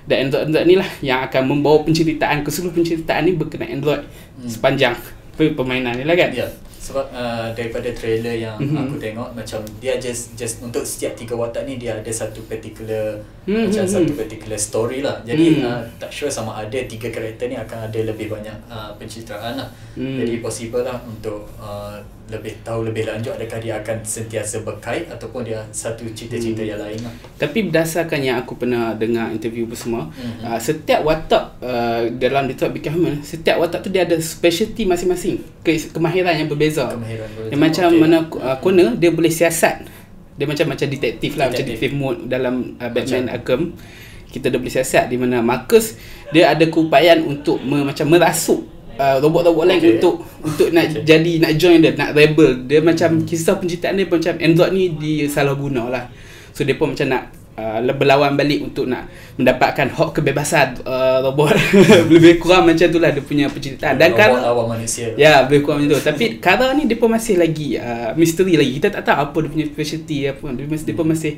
Dan 0.06 0.30
Android-Android 0.30 0.66
ni 0.70 0.74
lah 0.78 0.90
yang 1.02 1.26
akan 1.26 1.42
membawa 1.50 1.82
penceritaan 1.82 2.46
keseluruh 2.46 2.78
penceritaan 2.78 3.26
ni 3.26 3.34
berkenaan 3.34 3.82
Android 3.82 4.06
hmm. 4.06 4.46
sepanjang 4.46 4.94
pe- 5.34 5.50
permainan 5.50 5.98
ni 5.98 6.06
lah 6.06 6.14
kan? 6.14 6.30
Ya. 6.30 6.46
Sebab 6.86 7.06
uh, 7.10 7.50
daripada 7.50 7.90
trailer 7.90 8.38
yang 8.38 8.54
Mhm. 8.54 8.62
mm-hmm. 8.62 8.82
aku 8.86 8.94
tengok 8.96 9.28
macam 9.34 9.60
dia 9.82 9.98
just 9.98 10.38
just 10.38 10.62
untuk 10.62 10.86
setiap 10.86 11.18
tiga 11.18 11.34
watak 11.34 11.66
ni 11.66 11.76
dia 11.76 11.98
ada 11.98 12.12
satu 12.12 12.46
particular 12.46 13.18
Mhm, 13.42 13.70
macam 13.70 13.82
mhm. 13.82 13.90
satu 13.90 14.12
particular 14.14 14.58
story 14.58 15.02
lah. 15.02 15.18
Jadi 15.22 15.58
Mhm. 15.58 15.66
uh, 15.66 15.82
tak 15.98 16.10
sure 16.10 16.30
sama 16.30 16.54
ada 16.56 16.78
tiga 16.86 17.10
karakter 17.10 17.46
ni 17.46 17.56
akan 17.56 17.90
ada 17.90 18.00
lebih 18.06 18.30
banyak 18.30 18.54
uh, 18.66 18.94
penceritaan 18.94 19.58
lah. 19.58 19.68
Hmm. 19.98 20.14
Jadi 20.14 20.38
possible 20.38 20.82
lah 20.82 20.98
untuk 21.02 21.46
uh, 21.58 21.98
lebih 22.26 22.58
tahu 22.60 22.82
lebih 22.82 23.06
lanjut 23.06 23.32
adakah 23.32 23.58
dia 23.58 23.78
akan 23.78 24.02
sentiasa 24.02 24.60
berkait 24.60 25.06
ataupun 25.06 25.42
dia 25.42 25.62
satu 25.68 26.02
cerita-cerita 26.08 26.58
Hmm. 26.58 26.68
yang 26.68 26.80
lain 26.80 26.98
lah. 27.00 27.14
Tapi 27.36 27.58
berdasarkan 27.64 28.18
yang 28.20 28.36
aku 28.36 28.56
pernah 28.56 28.92
dengar 28.92 29.30
interview 29.30 29.62
bersama, 29.62 30.10
Mhm. 30.10 30.42
uh, 30.42 30.58
setiap 30.58 31.00
watak 31.00 31.54
uh, 31.60 32.10
dalam 32.12 32.44
Detroit 32.44 32.72
Become 32.72 32.94
Human, 32.96 33.16
setiap 33.22 33.56
watak 33.56 33.80
tu 33.80 33.88
dia 33.88 34.02
ada 34.02 34.18
specialty 34.18 34.82
masing-masing, 34.82 35.38
ke- 35.60 35.86
kemahiran 35.88 36.34
yang 36.34 36.46
berbeza. 36.46 36.88
Kemahiran 36.88 37.30
berbeza. 37.30 37.50
Yang 37.52 37.60
macam 37.62 37.86
Okey. 37.88 38.00
mana 38.00 38.16
uh, 38.24 38.56
Connor 38.58 38.90
dia 38.92 39.10
boleh 39.10 39.30
siasat. 39.30 39.86
Dia 40.34 40.44
macam 40.44 40.66
macam 40.68 40.86
detektif 40.86 41.32
lah, 41.32 41.46
macam 41.46 41.62
Detektif. 41.62 41.88
detektif 41.88 41.90
mode 41.96 42.26
dalam 42.26 42.54
uh, 42.76 42.90
Batman 42.90 43.24
Macam- 43.24 43.34
Arkham. 43.36 43.62
Kita 44.26 44.50
dah 44.50 44.58
boleh 44.58 44.74
siasat 44.74 45.06
di 45.06 45.16
mana 45.16 45.40
Marcus 45.40 45.94
dia 46.28 46.50
ada 46.50 46.60
keupayaan 46.62 47.22
untuk 47.22 47.56
me, 47.58 47.80
macam 47.82 48.04
merasuk 48.04 48.66
uh, 48.96 49.16
robot-robot 49.20 49.64
lain 49.68 49.80
Okey. 49.80 49.92
untuk 50.00 50.14
untuk 50.40 50.68
nak 50.72 50.84
Okey. 50.90 51.04
jadi 51.04 51.32
nak 51.40 51.52
join 51.60 51.78
dia, 51.84 51.92
nak 51.92 52.16
rebel. 52.16 52.64
Dia 52.64 52.80
macam 52.80 53.22
kisah 53.22 53.60
penceritaan 53.60 54.00
dia 54.00 54.08
macam 54.08 54.34
Android 54.40 54.70
ni 54.72 54.84
disalahguna 54.96 55.92
lah. 55.92 56.04
So 56.56 56.64
dia 56.64 56.72
pun 56.74 56.96
macam 56.96 57.06
nak 57.12 57.35
uh, 57.56 57.80
berlawan 57.96 58.36
balik 58.36 58.62
untuk 58.62 58.86
nak 58.86 59.08
mendapatkan 59.40 59.88
hak 59.88 60.10
kebebasan 60.16 60.80
uh, 60.84 61.24
robot. 61.24 61.56
Lebih 62.12 62.38
kurang 62.38 62.68
macam 62.68 62.86
itulah 62.86 63.10
dia 63.10 63.24
punya 63.24 63.48
penceritaan. 63.48 63.96
Dan 63.96 64.12
Robot 64.12 64.20
Kara 64.20 64.38
lawan 64.52 64.66
manusia. 64.76 65.12
ya 65.16 65.44
lebih 65.44 65.64
kurang 65.64 65.84
macam 65.84 65.96
tu. 65.96 66.04
Tapi 66.04 66.24
Kara 66.38 66.72
ni 66.76 66.84
dia 66.84 66.96
pun 67.00 67.10
masih 67.10 67.40
lagi 67.40 67.80
uh, 67.80 68.12
misteri 68.14 68.54
lagi. 68.54 68.72
Kita 68.78 68.88
tak 69.00 69.02
tahu 69.08 69.18
apa 69.32 69.36
dia 69.44 69.50
punya 69.50 69.66
specialty 69.66 70.18
apa. 70.28 70.46
Dia, 70.52 70.64
masih, 70.68 70.84
dia 70.86 70.94
pun 70.94 71.06
masih 71.08 71.32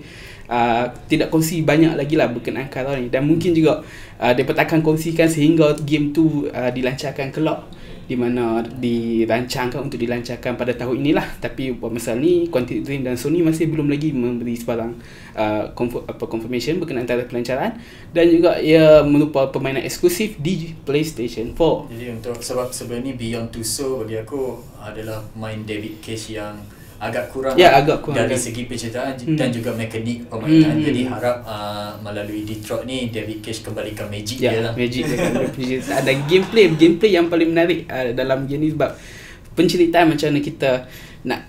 uh, 0.50 0.84
tidak 1.06 1.28
kongsi 1.30 1.62
banyak 1.62 1.94
lagi 1.94 2.14
lah 2.18 2.26
berkenaan 2.30 2.68
Kara 2.68 2.98
ni. 2.98 3.08
Dan 3.08 3.26
mungkin 3.26 3.54
juga 3.54 3.82
uh, 4.18 4.32
dia 4.34 4.44
takkan 4.44 4.82
kongsikan 4.82 5.30
sehingga 5.30 5.78
game 5.82 6.10
tu 6.10 6.50
uh, 6.50 6.70
dilancarkan 6.74 7.30
kelak 7.30 7.77
di 8.08 8.16
mana 8.16 8.64
dirancangkan 8.64 9.84
untuk 9.84 10.00
dilancarkan 10.00 10.56
pada 10.56 10.72
tahun 10.72 11.04
inilah. 11.04 11.28
Tapi 11.44 11.76
buat 11.76 11.92
masa 11.92 12.16
ni 12.16 12.48
Quantic 12.48 12.80
Dream 12.88 13.04
dan 13.04 13.20
Sony 13.20 13.44
masih 13.44 13.68
belum 13.68 13.92
lagi 13.92 14.16
memberi 14.16 14.56
sebarang 14.56 14.92
uh, 15.36 15.64
confirm, 15.76 16.08
apa 16.08 16.24
confirmation 16.24 16.80
berkenaan 16.80 17.04
tarikh 17.04 17.28
pelancaran. 17.28 17.76
Dan 18.16 18.32
juga 18.32 18.56
ia 18.56 19.04
merupakan 19.04 19.52
permainan 19.52 19.84
eksklusif 19.84 20.40
di 20.40 20.72
PlayStation 20.88 21.52
4 21.52 21.92
Jadi 21.92 22.06
untuk 22.08 22.40
sebab 22.40 22.72
sebenarnya 22.72 23.12
Beyond 23.12 23.48
Two 23.52 23.62
Soul 23.62 24.08
bagi 24.08 24.16
aku 24.24 24.56
adalah 24.80 25.20
main 25.36 25.68
David 25.68 26.00
Cage 26.00 26.32
yang 26.32 26.56
agak 26.98 27.30
kurang 27.30 27.54
Ya, 27.54 27.72
agak 27.72 28.02
kurang 28.02 28.18
dari 28.20 28.34
agak. 28.34 28.42
segi 28.42 28.62
penceritaan 28.64 29.14
Hmm. 29.16 29.34
dan 29.34 29.48
juga 29.48 29.70
mekanik 29.70 30.26
permainan. 30.26 30.74
Hmm. 30.74 30.84
Jadi 30.84 31.00
harap 31.04 31.36
uh, 31.42 31.94
melalui 32.00 32.42
Detroit 32.42 32.84
ni 32.84 33.06
David 33.08 33.38
Cage 33.40 33.62
kembalikan 33.62 34.06
magic 34.06 34.36
Ya, 34.36 34.50
dia 34.50 34.60
lah. 34.60 34.72
magic 34.72 35.02
dia 35.04 35.16
kan 35.16 35.32
ada 36.00 36.12
gameplay, 36.24 36.66
gameplay 36.70 37.10
yang 37.12 37.26
paling 37.26 37.48
menarik 37.48 37.86
uh, 37.86 38.10
dalam 38.12 38.44
game 38.44 38.60
ni 38.60 38.70
sebab 38.70 38.98
penceritaan 39.52 40.06
macam 40.08 40.26
mana 40.28 40.40
kita 40.40 40.70
nak 41.22 41.40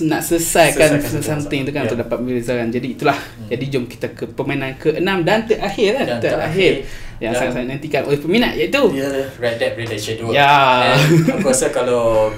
nak 0.00 0.20
selesaikan 0.20 1.00
Selesaikan 1.00 1.22
something 1.22 1.60
tu 1.62 1.70
kan 1.70 1.80
Ya. 1.80 1.86
untuk 1.86 1.98
dapat 1.98 2.18
membezarkan. 2.18 2.68
Jadi 2.68 2.88
itulah. 2.92 3.16
Hmm. 3.16 3.48
Jadi 3.48 3.64
jom 3.68 3.84
kita 3.84 4.06
ke 4.10 4.24
permainan 4.26 4.76
ke-6 4.76 5.08
dan 5.22 5.38
terakhir 5.42 5.90
lah. 5.94 6.04
Dan 6.06 6.18
terakhir. 6.18 6.72
terakhir. 6.84 7.06
yang 7.18 7.32
sangat-sangat 7.32 7.68
nantikan 7.68 8.02
oleh 8.04 8.14
peminat 8.16 8.54
iaitu 8.54 8.78
Dia 8.92 9.10
Red 9.34 9.56
Dead 9.56 9.72
Redemption 9.74 10.16
2. 10.22 10.30
Ya. 10.30 10.54
And 10.94 11.26
aku 11.32 11.46
rasa 11.46 11.66
kalau 11.68 12.30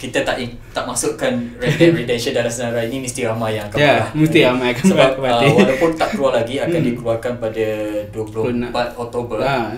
kita 0.00 0.24
tak 0.24 0.40
in- 0.40 0.56
tak 0.70 0.82
masukkan 0.82 1.28
Red 1.54 1.76
Dead 1.76 1.92
Redemption 2.00 2.32
dalam 2.32 2.48
senarai 2.48 2.88
ini 2.88 3.04
mesti 3.04 3.20
ramai 3.22 3.52
yang 3.52 3.68
akan 3.68 3.76
Ya, 3.76 3.92
marah. 3.92 4.08
mesti 4.16 4.38
ramai 4.40 4.68
akan 4.70 4.84
Sebab 4.86 5.10
marah 5.14 5.44
uh, 5.44 5.52
walaupun 5.54 5.90
tak 5.92 6.08
keluar 6.10 6.32
lagi 6.34 6.54
akan 6.56 6.72
Hmm. 6.80 6.88
dikeluarkan 6.88 7.32
pada 7.36 7.66
24 8.10 8.72
Oktober. 8.96 9.38
Ah, 9.38 9.68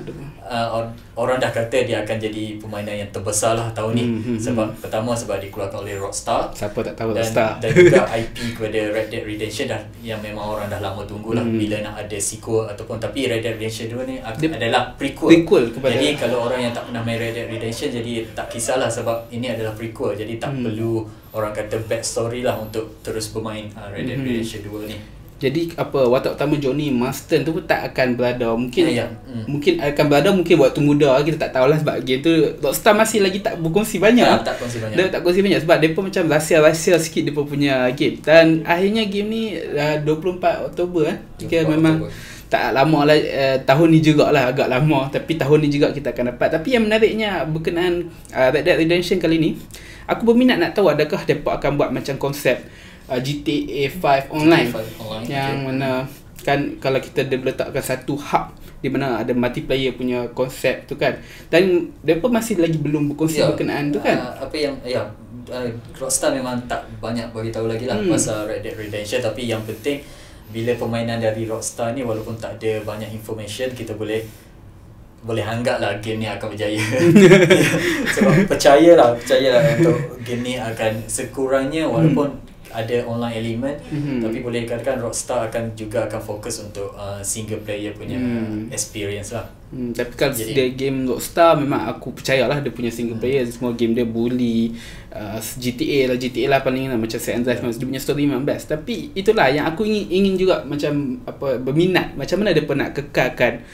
uh, 0.52 0.68
or- 0.70 0.92
orang 1.14 1.36
dah 1.36 1.48
kata 1.48 1.78
dia 1.82 2.00
akan 2.00 2.16
jadi 2.18 2.56
permainan 2.56 2.94
yang 2.94 3.10
terbesar 3.10 3.52
lah 3.52 3.68
tahun 3.70 3.92
ni 3.94 4.04
Hmm, 4.04 4.20
hmm, 4.22 4.38
sebab 4.38 4.66
hmm. 4.66 4.78
pertama 4.78 5.12
sebab 5.12 5.36
dikeluarkan 5.38 5.78
oleh 5.80 5.96
Rockstar 5.96 6.52
siapa 6.52 6.78
tak 6.82 6.94
tahu 6.94 7.10
dan, 7.10 7.20
Rockstar. 7.22 7.50
dan 7.58 7.70
juga 7.70 8.00
IP 8.18 8.36
kepada 8.52 8.78
Red 8.90 9.06
Dead 9.08 9.22
Redemption 9.22 9.66
dah 9.66 9.80
yang 10.00 10.20
memang 10.20 10.44
orang 10.50 10.68
dah 10.68 10.78
lama 10.78 11.00
tunggu 11.02 11.32
lah 11.32 11.40
Hmm. 11.42 11.56
bila 11.56 11.76
nak 11.80 11.96
ada 11.98 12.18
sequel 12.18 12.64
ataupun 12.66 12.96
tapi 12.98 13.24
Red 13.26 13.40
Dead 13.40 13.54
Redemption 13.54 13.86
2 13.90 14.04
ni 14.04 14.16
Dia- 14.18 14.52
adalah 14.54 14.82
prequel. 14.94 15.28
prequel 15.32 15.64
kepada- 15.70 15.92
Jadi 15.92 16.08
kalau 16.14 16.38
orang 16.42 16.60
yang 16.60 16.72
tak 16.72 16.84
pernah 16.84 17.02
main 17.02 17.16
Red 17.16 17.32
Dead 17.32 17.48
Redemption 17.48 17.88
jadi 17.90 18.12
tak 18.30 18.46
kisahlah 18.48 18.88
sebab 18.88 19.16
ini 19.28 19.48
adalah 19.48 19.72
prequel 19.72 20.12
jadi 20.14 20.36
tak 20.36 20.52
Hmm. 20.52 20.64
perlu 20.64 21.04
orang 21.32 21.50
kata 21.50 21.80
backstory 21.82 22.40
lah 22.40 22.56
untuk 22.56 23.00
terus 23.00 23.28
bermain 23.28 23.72
uh, 23.72 23.88
Red 23.88 24.04
Dead 24.06 24.16
Hmm. 24.16 24.26
Redemption 24.26 24.60
2 24.62 24.84
ni. 24.86 24.98
Jadi 25.42 25.74
apa 25.74 26.06
watak 26.06 26.38
utama 26.38 26.54
Johnny 26.54 26.94
Marston 26.94 27.42
tu 27.42 27.50
pun 27.50 27.66
tak 27.66 27.90
akan 27.90 28.14
berada 28.14 28.54
mungkin 28.54 28.86
Ya, 28.86 29.02
ya. 29.02 29.06
Hmm. 29.26 29.42
mungkin 29.50 29.82
akan 29.82 30.04
berada 30.06 30.30
mungkin 30.30 30.54
waktu 30.62 30.78
muda 30.78 31.18
kita 31.26 31.34
tak 31.34 31.58
tahulah 31.58 31.74
sebab 31.82 31.98
game 32.06 32.22
tu 32.22 32.30
Rockstar 32.62 32.94
masih 32.94 33.18
lagi 33.26 33.42
tak 33.42 33.58
berkongsi 33.58 33.98
banyak. 33.98 34.22
Ah, 34.22 34.38
tak 34.38 34.62
kongsi 34.62 34.78
banyak. 34.78 34.94
Dia 34.94 35.10
tak 35.10 35.20
kongsi 35.26 35.42
banyak 35.42 35.60
sebab 35.66 35.76
dia 35.82 35.90
pun 35.90 36.02
macam 36.06 36.22
rahsia-rahsia 36.30 36.94
sikit 37.02 37.22
dia 37.26 37.34
pun 37.34 37.44
punya 37.50 37.90
game 37.90 38.22
dan 38.22 38.62
akhirnya 38.62 39.02
game 39.10 39.26
ni 39.26 39.42
uh, 39.58 39.98
24 40.06 40.70
Oktober 40.70 41.02
eh. 41.10 41.18
Jika 41.42 41.66
24 41.66 41.74
memang 41.74 41.94
Oktober. 42.06 42.14
tak 42.46 42.64
lama 42.76 42.98
lah 43.08 43.16
uh, 43.18 43.56
tahun 43.66 43.88
ni 43.90 43.98
jugalah 43.98 44.44
agak 44.54 44.68
lama 44.70 45.10
tapi 45.10 45.34
tahun 45.34 45.58
ni 45.66 45.68
juga 45.74 45.90
kita 45.90 46.14
akan 46.14 46.36
dapat 46.36 46.48
tapi 46.54 46.68
yang 46.76 46.86
menariknya 46.86 47.42
berkenaan 47.50 48.12
uh, 48.30 48.48
Red 48.54 48.62
Dead 48.62 48.76
Redemption 48.78 49.18
kali 49.18 49.42
ni 49.42 49.50
aku 50.06 50.22
berminat 50.22 50.60
nak 50.60 50.76
tahu 50.76 50.92
adakah 50.92 51.24
mereka 51.24 51.48
akan 51.58 51.70
buat 51.80 51.90
macam 51.90 52.14
konsep 52.20 52.60
uh, 53.12 53.20
GTA 53.20 53.92
5 53.92 54.32
online 54.32 54.68
GTA 54.72 54.88
5 54.96 55.04
online, 55.04 55.28
yang 55.28 55.52
okay. 55.52 55.66
mana 55.68 55.90
kan 56.42 56.58
kalau 56.82 56.98
kita 56.98 57.28
dia 57.28 57.38
letakkan 57.38 57.84
satu 57.84 58.18
hub 58.18 58.50
di 58.82 58.90
mana 58.90 59.22
ada 59.22 59.30
multiplayer 59.30 59.94
punya 59.94 60.26
konsep 60.34 60.90
tu 60.90 60.98
kan 60.98 61.14
dan 61.46 61.94
mereka 62.02 62.26
masih 62.26 62.58
lagi 62.58 62.82
belum 62.82 63.14
berkongsi 63.14 63.38
Ya, 63.38 63.46
berkenaan 63.54 63.94
tu 63.94 64.02
kan 64.02 64.18
Uh, 64.18 64.34
apa 64.42 64.56
yang 64.58 64.74
ya 64.82 65.06
uh, 65.46 65.68
Rockstar 65.94 66.34
memang 66.34 66.58
tak 66.66 66.82
banyak 66.98 67.30
bagi 67.30 67.54
tahu 67.54 67.70
lagi 67.70 67.86
lah 67.86 67.94
Hmm. 67.94 68.10
hmm. 68.10 68.14
pasal 68.18 68.50
Red 68.50 68.66
Dead 68.66 68.74
Redemption 68.74 69.22
tapi 69.22 69.46
yang 69.46 69.62
penting 69.62 70.02
bila 70.50 70.74
permainan 70.74 71.22
dari 71.22 71.46
Rockstar 71.46 71.94
ni 71.94 72.02
walaupun 72.02 72.34
tak 72.42 72.58
ada 72.58 72.82
banyak 72.82 73.14
information 73.14 73.70
kita 73.70 73.94
boleh 73.94 74.26
boleh 75.22 75.46
anggap 75.46 75.78
lah 75.78 76.02
game 76.02 76.18
ni 76.18 76.26
akan 76.26 76.50
berjaya 76.50 76.82
sebab 78.18 78.50
percayalah 78.50 79.14
percayalah 79.14 79.62
untuk 79.78 80.18
game 80.26 80.42
ni 80.42 80.54
akan 80.58 81.06
sekurangnya 81.06 81.86
walaupun 81.86 82.34
ada 82.72 83.04
online 83.04 83.36
element 83.38 83.78
Mhm. 83.86 84.20
tapi 84.20 84.40
boleh 84.40 84.64
dikatakan 84.64 84.98
Rockstar 84.98 85.46
akan 85.46 85.72
juga 85.72 86.04
akan 86.04 86.18
fokus 86.18 86.58
untuk 86.60 86.92
uh, 86.92 87.20
single 87.20 87.60
player 87.60 87.92
punya 87.92 88.16
Hmm. 88.16 88.68
experience 88.68 89.30
lah 89.30 89.46
Hmm, 89.72 89.88
tapi 89.90 90.12
kalau 90.12 90.36
Jadi- 90.36 90.52
dia 90.52 90.68
game 90.70 91.08
Rockstar 91.08 91.56
memang 91.56 91.88
aku 91.88 92.12
percayalah 92.12 92.60
dia 92.60 92.68
punya 92.68 92.88
single 92.88 93.16
Hmm. 93.16 93.24
player 93.24 93.40
semua 93.46 93.72
game 93.72 93.92
dia 93.92 94.04
bully 94.04 94.76
uh, 95.10 95.40
GTA 95.40 96.08
lah 96.08 96.16
GTA 96.16 96.46
lah 96.46 96.60
paling 96.60 96.86
lah 96.86 96.96
macam 96.96 97.16
San 97.16 97.40
Andreas 97.40 97.56
Ya. 97.58 97.72
dia 97.72 97.86
punya 97.86 97.96
story 97.98 98.24
memang 98.24 98.44
best 98.44 98.68
tapi 98.68 99.08
itulah 99.12 99.48
yang 99.48 99.64
aku 99.64 99.84
ingin 99.84 100.12
ingin 100.12 100.34
juga 100.36 100.60
macam 100.62 100.92
apa 101.24 101.56
berminat 101.56 102.12
macam 102.12 102.36
mana 102.38 102.52
dia 102.52 102.64
pernah 102.64 102.88
kekalkan 102.90 103.64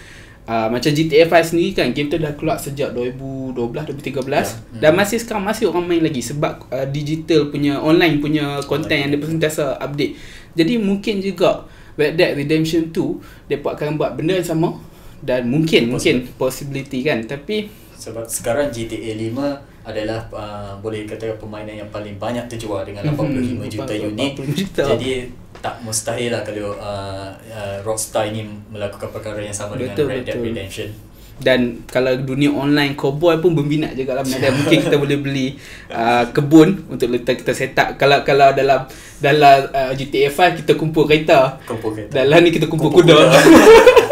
uh, 0.48 0.66
macam 0.66 0.88
GTA 0.88 1.24
5 1.24 1.44
sendiri 1.46 1.70
kan 1.74 1.92
game 1.92 2.08
tu 2.08 2.16
dah 2.16 2.32
keluar 2.32 2.56
sejak 2.56 2.90
2012 2.90 3.52
2013 3.52 4.24
Ya. 4.24 4.42
dan 4.80 4.92
masih 4.94 5.16
sekarang 5.16 5.44
masih 5.44 5.68
orang 5.68 5.84
main 5.84 6.00
lagi 6.00 6.18
sebab 6.18 6.66
uh, 6.68 6.86
digital 6.86 7.48
punya 7.48 7.76
online 7.78 8.18
punya 8.18 8.58
content 8.64 8.98
yang 8.98 9.10
dia 9.10 9.20
sentiasa 9.20 9.76
update 9.76 10.16
jadi 10.52 10.74
mungkin 10.76 11.20
juga 11.20 11.68
Red 11.94 12.14
Dead 12.14 12.32
Redemption 12.34 12.88
2 12.88 13.46
dia 13.46 13.58
akan 13.58 13.94
buat 13.94 14.14
benda 14.14 14.34
yang 14.34 14.46
sama 14.46 14.72
dan 15.18 15.44
mungkin 15.44 15.90
mungkin 15.90 16.24
possibility 16.34 17.02
kan 17.02 17.20
tapi 17.22 17.68
Sebab 17.98 18.22
sekarang 18.24 18.70
GTA 18.70 19.18
5 19.18 19.34
adalah 19.82 20.22
uh, 20.30 20.70
boleh 20.78 21.02
kata 21.02 21.34
permainan 21.34 21.74
yang 21.76 21.90
paling 21.90 22.14
banyak 22.14 22.46
terjual 22.46 22.86
dengan 22.86 23.02
Mhm, 23.02 23.58
85 23.58 23.74
juta 23.74 23.90
85 23.90 24.06
unit. 24.06 24.32
juta. 24.54 24.82
Jadi 24.86 25.10
tak 25.58 25.82
mustahil 25.82 26.30
lah 26.30 26.42
kalau 26.42 26.74
uh, 26.74 27.28
uh, 27.50 27.76
Rockstar 27.82 28.26
ingin 28.26 28.62
melakukan 28.68 29.10
perkara 29.10 29.38
yang 29.38 29.52
sama 29.52 29.74
Betul, 29.74 30.06
dengan 30.06 30.22
Red 30.22 30.24
Dead. 30.24 30.38
Redemption. 30.38 30.90
dan 31.38 31.86
kalau 31.86 32.18
dunia 32.18 32.50
online 32.50 32.98
cowboy 32.98 33.38
pun 33.38 33.54
berminat 33.54 33.94
juga 33.94 34.10
lah 34.12 34.26
dan 34.26 34.50
mungkin 34.52 34.78
kita 34.82 34.98
boleh 34.98 35.18
beli 35.18 35.46
uh, 35.86 36.26
kebun 36.30 36.90
untuk 36.90 37.06
letak 37.08 37.38
kita 37.38 37.54
set 37.54 37.78
up 37.78 37.94
kalau 37.94 38.26
kalau 38.26 38.50
dalam 38.50 38.90
dalam 39.18 39.70
uh, 39.70 39.94
GTA 39.94 40.34
5 40.34 40.58
kita 40.58 40.74
kumpul 40.74 41.06
kereta 41.06 41.62
Kumpul 41.62 41.94
kereta. 41.94 42.10
dalam 42.18 42.42
ni 42.42 42.50
kita 42.50 42.66
kumpul, 42.66 42.90
Kumpul 42.90 43.06
kuda, 43.06 43.14
kuda. 43.14 43.38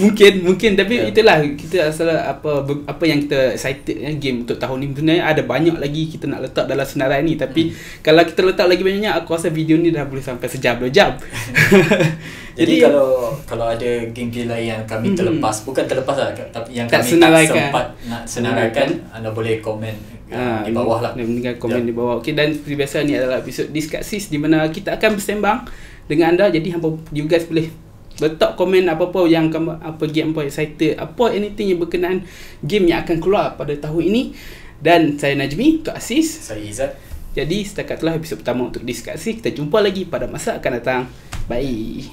mungkin 0.00 0.32
mungkin 0.42 0.70
tapi 0.74 0.94
Ya. 0.96 1.04
itulah 1.06 1.36
kita 1.52 1.86
asal 1.86 2.08
apa 2.08 2.50
apa 2.64 3.02
yang 3.04 3.20
kita 3.20 3.52
excited 3.52 3.94
ya, 3.94 4.10
game 4.12 4.42
untuk 4.42 4.56
tahun 4.56 4.76
ni 4.78 4.86
sebenarnya 4.90 5.24
ada 5.26 5.42
banyak 5.42 5.76
lagi 5.76 6.08
kita 6.08 6.24
nak 6.24 6.40
letak 6.42 6.64
dalam 6.64 6.82
senarai 6.82 7.20
ni 7.20 7.34
tapi 7.34 7.68
Hmm. 7.68 7.76
kalau 8.00 8.22
kita 8.22 8.40
letak 8.42 8.66
lagi 8.66 8.80
banyaknya 8.80 9.12
aku 9.14 9.28
rasa 9.30 9.48
video 9.48 9.76
ni 9.76 9.88
dah 9.88 10.02
boleh 10.02 10.20
sampai 10.20 10.46
sejam 10.46 10.74
dua 10.74 10.88
jam 10.88 11.12
Jadi, 12.50 12.82
kalau 12.82 13.32
kalau 13.46 13.66
ada 13.66 13.88
game-game 14.06 14.44
lain 14.44 14.66
yang 14.68 14.82
kami 14.84 15.10
Mhm. 15.10 15.16
terlepas, 15.16 15.64
bukan 15.64 15.80
terlepas 15.82 16.12
lah 16.14 16.28
tapi 16.50 16.74
yang 16.74 16.84
Tak 16.84 17.00
kami 17.00 17.10
senaraikan. 17.10 17.46
tak 17.46 17.62
sempat 17.62 17.86
nak 18.04 18.22
senaraikan, 18.22 18.88
Senaraikan. 18.90 19.14
anda 19.14 19.28
boleh 19.30 19.54
komen 19.60 19.94
Ah, 20.28 20.60
uh, 20.60 20.60
di 20.62 20.70
bawah 20.70 20.98
lah. 21.00 21.10
Dan 21.12 21.26
meninggal 21.26 21.56
komen 21.56 21.82
Ya. 21.82 21.86
di 21.86 21.92
bawah. 21.92 22.14
Okey 22.16 22.32
dan 22.32 22.52
seperti 22.52 22.74
biasa 22.76 22.96
ni 23.02 23.12
adalah 23.12 23.38
episod 23.38 23.66
Discussis 23.66 24.28
di 24.28 24.36
mana 24.36 24.62
kita 24.68 24.94
akan 24.94 25.16
bersembang 25.16 25.66
dengan 26.04 26.30
anda 26.30 26.46
jadi 26.48 26.70
hampa 26.70 26.86
you 27.10 27.24
guys 27.24 27.42
boleh 27.44 27.66
letak 28.20 28.54
komen 28.54 28.86
apa-apa 28.86 29.26
yang 29.26 29.48
kamu 29.48 29.80
apa 29.80 30.04
game 30.06 30.36
apa 30.36 30.40
excited 30.46 30.94
apa 31.00 31.24
anything 31.32 31.72
yang 31.72 31.80
berkenaan 31.80 32.22
game 32.60 32.92
yang 32.92 33.02
akan 33.02 33.16
keluar 33.18 33.56
pada 33.56 33.72
tahun 33.76 34.02
ini. 34.12 34.22
Dan 34.80 35.20
saya 35.20 35.36
Najmi 35.36 35.84
Tok 35.84 35.92
Asis 35.92 36.48
Saya 36.48 36.64
Izzat. 36.64 36.96
jadi 37.36 37.62
setakat 37.68 38.00
itulah 38.00 38.16
episod 38.16 38.40
pertama 38.40 38.64
untuk 38.64 38.80
Discussis 38.80 39.36
kita 39.36 39.52
jumpa 39.52 39.76
lagi 39.76 40.08
pada 40.08 40.24
masa 40.24 40.56
akan 40.56 40.72
datang. 40.80 41.02
Bye 41.44 42.08